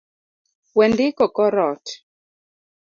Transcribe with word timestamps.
Wendiko 0.77 1.23
kor 1.37 1.53
ot 1.69 1.85